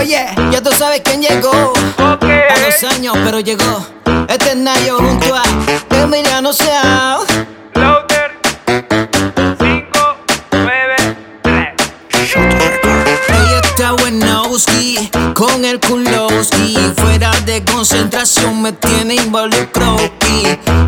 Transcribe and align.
Oye, 0.00 0.26
ya 0.50 0.62
tú 0.62 0.70
sabes 0.72 1.02
quién 1.04 1.20
llegó. 1.20 1.74
A 1.98 2.18
los 2.64 2.82
años, 2.90 3.14
pero 3.22 3.40
llegó. 3.40 3.86
Este 4.28 4.52
es 4.52 4.56
Nayo 4.56 4.96
junto 4.96 5.34
a 5.34 5.42
Emiliano 5.90 6.54
Sea. 6.54 7.18
Louder 7.74 8.30
593. 9.58 11.84
Ella 13.28 13.60
está 13.62 13.92
Wenowski 13.92 15.10
con 15.34 15.66
el 15.66 15.78
Kulowski. 15.80 16.78
Fuera 16.96 17.32
de 17.44 17.62
concentración 17.64 18.62
me 18.62 18.72
tiene 18.72 19.16
involucrado. 19.16 19.98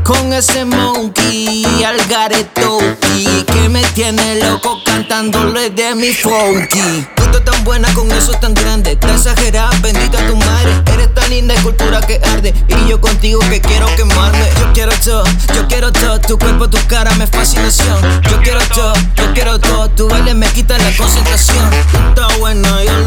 Con 0.04 0.32
ese 0.32 0.64
monkey 0.64 1.84
al 1.84 1.98
garetoki 2.06 3.44
que 3.52 3.68
me 3.68 3.82
tiene 3.94 4.36
loco 4.36 4.80
cantándole 4.84 5.68
de 5.68 5.94
mi 5.94 6.14
funky. 6.14 7.06
Tan 7.44 7.64
buena 7.64 7.92
con 7.94 8.10
eso 8.12 8.32
tan 8.34 8.54
grande, 8.54 8.94
te 8.94 9.10
exagerada, 9.10 9.70
bendita 9.80 10.24
tu 10.26 10.36
madre. 10.36 10.82
Eres 10.92 11.12
tan 11.12 11.28
linda, 11.28 11.54
cultura 11.62 12.00
que 12.00 12.20
arde. 12.32 12.54
Y 12.68 12.88
yo 12.88 13.00
contigo 13.00 13.40
que 13.50 13.60
quiero 13.60 13.86
quemarme. 13.96 14.48
Yo 14.60 14.72
quiero 14.72 14.92
todo, 15.04 15.24
yo 15.54 15.66
quiero 15.66 15.90
todo. 15.90 16.20
Tu 16.20 16.38
cuerpo, 16.38 16.70
tu 16.70 16.78
cara 16.86 17.10
me 17.16 17.26
fascinación. 17.26 17.98
Yo 18.30 18.40
quiero 18.42 18.60
todo, 18.74 18.92
yo 19.16 19.32
quiero 19.34 19.58
todo. 19.58 19.88
Tu 19.90 20.08
baile 20.08 20.34
me 20.34 20.46
quita 20.48 20.78
la 20.78 20.96
concentración. 20.96 21.70
Tú 21.90 21.98
estás 22.08 22.38
buena, 22.38 22.84
yo 22.84 23.01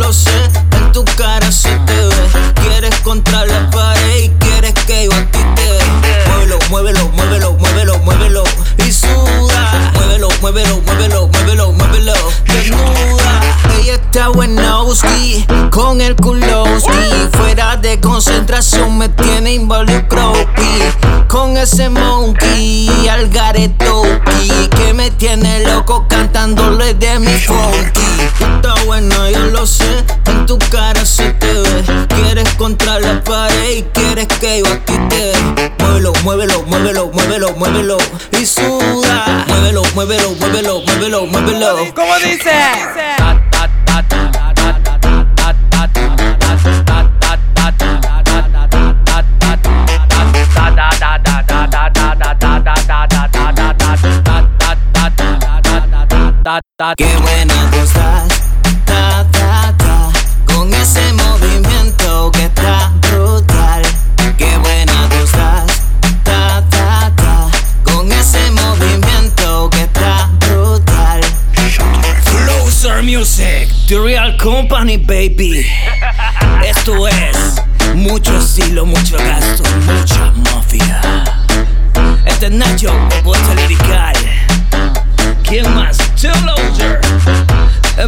Está 14.26 14.40
Wenowski 14.40 15.46
con 15.70 16.02
el 16.02 16.16
Kulowski. 16.16 16.90
Fuera 17.34 17.76
de 17.76 18.00
concentración 18.00 18.98
me 18.98 19.08
tiene 19.08 19.54
involucrado. 19.54 20.34
Con 21.28 21.56
ese 21.58 21.90
monkey 21.90 23.08
al 23.08 23.30
garetoki 23.30 24.68
que 24.76 24.94
me 24.96 25.12
tiene 25.12 25.60
loco 25.68 26.08
cantándole 26.08 26.96
de 26.96 27.20
mi 27.20 27.38
funky. 27.38 28.02
Tú 28.40 28.46
estás 28.46 28.86
buena, 28.88 29.30
yo 29.30 29.46
lo 29.52 29.68
sé. 29.68 30.04
En 30.26 30.48
tu 30.48 30.58
cara 30.58 31.06
se 31.06 31.30
te 31.34 31.54
ve. 31.54 32.08
Quieres 32.16 32.50
contra 32.56 33.00
la 33.00 33.24
pared 33.24 33.78
y 33.78 33.84
quieres 33.94 34.28
que 34.40 34.60
yo 34.60 34.66
a 34.66 34.78
ti 34.80 34.94
te. 35.08 35.34
Muévelo, 35.78 36.14
muévelo, 36.24 36.64
muévelo, 36.64 37.12
muévelo, 37.14 37.54
muévelo. 37.58 37.98
Y 38.42 38.46
suda. 38.48 39.46
Muévelo, 39.48 39.84
muévelo, 39.94 40.32
muévelo, 40.40 40.82
muévelo, 40.82 41.26
muévelo. 41.28 41.94
¿Cómo 41.94 42.16
dice? 42.18 42.50
Qué 56.94 57.18
buena 57.18 57.72
tú 57.72 57.78
estás, 57.78 58.28
ta, 58.86 59.26
ta, 59.32 59.74
ta, 59.76 60.12
con 60.46 60.72
ese 60.72 61.02
movimiento 61.14 62.32
que 62.32 62.44
está 62.44 62.94
brutal. 63.02 63.82
Qué 64.38 64.56
buena 64.60 65.10
tú 65.10 65.16
estás, 65.16 65.82
ta, 66.24 66.64
ta, 66.70 67.12
ta, 67.16 67.50
con 67.84 68.12
ese 68.12 68.52
movimiento 68.52 69.68
que 69.72 69.82
está 69.82 70.30
brutal. 70.42 71.22
Closer 72.46 73.02
Music, 73.02 73.68
The 73.88 73.98
Real 73.98 74.38
Company, 74.38 74.98
baby. 74.98 75.66
Esto 76.64 77.08
es 77.08 77.64
mucho 77.96 78.38
estilo, 78.38 78.86
mucho 78.86 79.18
gasto, 79.18 79.64
mucha 79.88 80.32
mafia. 80.54 81.02
Este 82.28 82.46
es 82.46 82.52
Nacho, 82.52 82.94
opuesto 83.20 83.56
lirical. 83.56 84.25
kill 85.46 85.70
my 85.70 85.92
still 85.92 86.34
older. 86.50 87.00
A 88.02 88.08